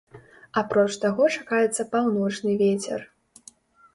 [0.61, 2.99] Апроч таго чакаецца паўночны вецер.